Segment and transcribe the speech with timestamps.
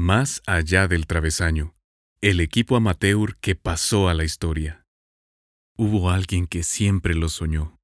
[0.00, 1.74] Más allá del travesaño,
[2.20, 4.84] el equipo amateur que pasó a la historia.
[5.76, 7.80] Hubo alguien que siempre lo soñó.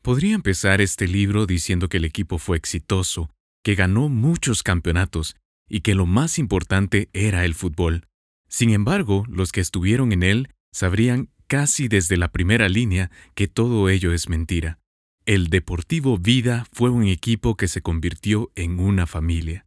[0.00, 3.34] Podría empezar este libro diciendo que el equipo fue exitoso,
[3.64, 5.34] que ganó muchos campeonatos
[5.68, 8.06] y que lo más importante era el fútbol.
[8.48, 13.88] Sin embargo, los que estuvieron en él sabrían casi desde la primera línea que todo
[13.88, 14.78] ello es mentira.
[15.26, 19.66] El Deportivo Vida fue un equipo que se convirtió en una familia.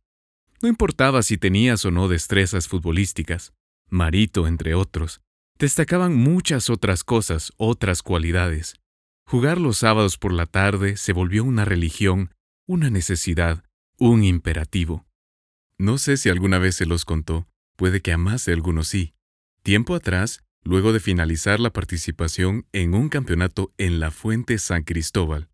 [0.61, 3.54] No importaba si tenías o no destrezas futbolísticas,
[3.89, 5.21] Marito entre otros,
[5.59, 8.75] destacaban muchas otras cosas, otras cualidades.
[9.27, 12.33] Jugar los sábados por la tarde se volvió una religión,
[12.68, 13.63] una necesidad,
[13.99, 15.05] un imperativo.
[15.77, 19.13] No sé si alguna vez se los contó, puede que a más de algunos sí.
[19.61, 25.49] Tiempo atrás, luego de finalizar la participación en un campeonato en la Fuente San Cristóbal,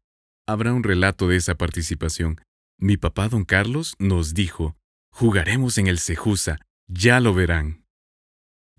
[0.47, 2.39] habrá un relato de esa participación.
[2.77, 4.77] Mi papá don Carlos nos dijo,
[5.15, 7.85] Jugaremos en el Cejusa, ya lo verán.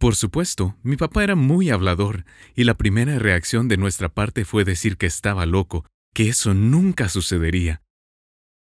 [0.01, 2.25] Por supuesto, mi papá era muy hablador,
[2.57, 7.09] y la primera reacción de nuestra parte fue decir que estaba loco, que eso nunca
[7.09, 7.83] sucedería.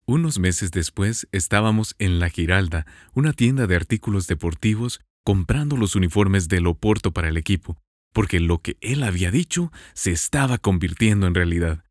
[0.05, 6.47] Unos meses después estábamos en La Giralda, una tienda de artículos deportivos, comprando los uniformes
[6.49, 7.81] del Oporto para el equipo,
[8.13, 11.83] porque lo que él había dicho se estaba convirtiendo en realidad.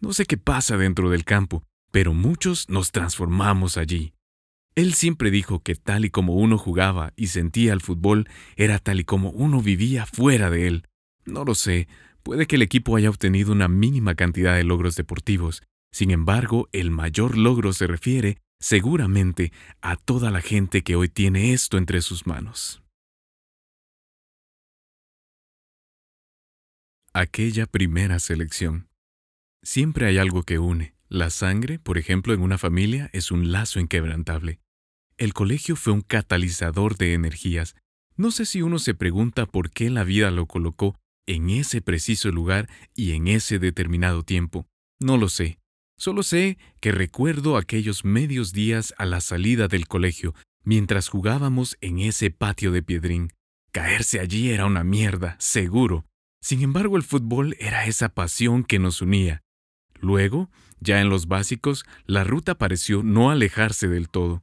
[0.00, 4.12] No sé qué pasa dentro del campo, pero muchos nos transformamos allí.
[4.74, 9.00] Él siempre dijo que tal y como uno jugaba y sentía el fútbol, era tal
[9.00, 10.86] y como uno vivía fuera de él.
[11.24, 11.88] No lo sé,
[12.22, 15.62] puede que el equipo haya obtenido una mínima cantidad de logros deportivos.
[15.92, 21.52] Sin embargo, el mayor logro se refiere, seguramente, a toda la gente que hoy tiene
[21.52, 22.82] esto entre sus manos.
[27.12, 28.88] Aquella primera selección.
[29.64, 30.94] Siempre hay algo que une.
[31.12, 34.60] La sangre, por ejemplo, en una familia es un lazo inquebrantable.
[35.18, 37.74] El colegio fue un catalizador de energías.
[38.16, 42.30] No sé si uno se pregunta por qué la vida lo colocó en ese preciso
[42.30, 44.68] lugar y en ese determinado tiempo.
[45.00, 45.58] No lo sé.
[45.98, 51.98] Solo sé que recuerdo aquellos medios días a la salida del colegio, mientras jugábamos en
[51.98, 53.32] ese patio de piedrín.
[53.72, 56.06] Caerse allí era una mierda, seguro.
[56.40, 59.42] Sin embargo, el fútbol era esa pasión que nos unía.
[60.00, 60.50] Luego,
[60.80, 64.42] ya en los básicos, la ruta pareció no alejarse del todo.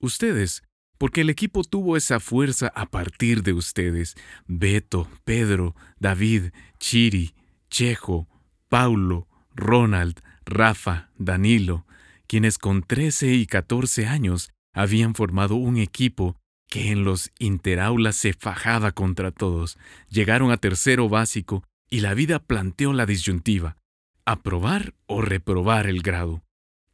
[0.00, 0.62] Ustedes,
[0.96, 4.14] porque el equipo tuvo esa fuerza a partir de ustedes.
[4.46, 7.34] Beto, Pedro, David, Chiri,
[7.68, 8.28] Chejo,
[8.68, 11.86] Paulo, Ronald, Rafa, Danilo,
[12.28, 16.36] quienes con 13 y 14 años habían formado un equipo
[16.68, 19.78] que en los interaulas se fajaba contra todos.
[20.08, 23.76] Llegaron a tercero básico y la vida planteó la disyuntiva
[24.24, 26.42] aprobar o reprobar el grado.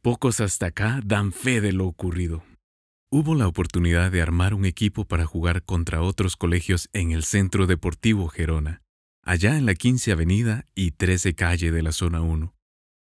[0.01, 2.43] Pocos hasta acá dan fe de lo ocurrido.
[3.11, 7.67] Hubo la oportunidad de armar un equipo para jugar contra otros colegios en el Centro
[7.67, 8.81] Deportivo Gerona,
[9.23, 12.53] allá en la 15 Avenida y 13 Calle de la Zona 1.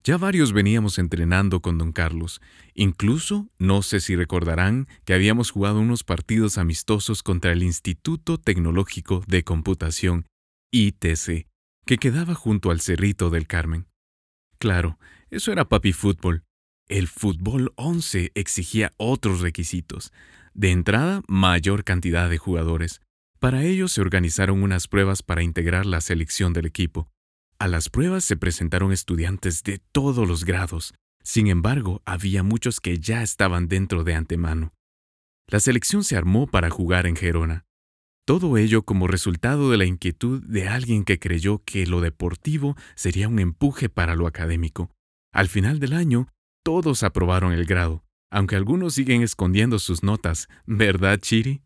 [0.03, 2.41] Ya varios veníamos entrenando con don Carlos.
[2.73, 9.23] Incluso, no sé si recordarán que habíamos jugado unos partidos amistosos contra el Instituto Tecnológico
[9.27, 10.25] de Computación,
[10.71, 11.47] ITC,
[11.85, 13.87] que quedaba junto al Cerrito del Carmen.
[14.63, 14.97] Claro,
[15.29, 16.45] eso era papi fútbol.
[16.87, 20.13] El fútbol 11 exigía otros requisitos.
[20.53, 23.01] De entrada, mayor cantidad de jugadores.
[23.39, 27.09] Para ello se organizaron unas pruebas para integrar la selección del equipo.
[27.59, 30.93] A las pruebas se presentaron estudiantes de todos los grados.
[31.23, 34.73] Sin embargo, había muchos que ya estaban dentro de antemano.
[35.45, 37.65] La selección se armó para jugar en Gerona.
[38.25, 43.27] Todo ello como resultado de la inquietud de alguien que creyó que lo deportivo sería
[43.27, 44.91] un empuje para lo académico.
[45.33, 46.29] Al final del año,
[46.63, 51.63] todos aprobaron el grado, aunque algunos siguen escondiendo sus notas, ¿verdad, Chiri?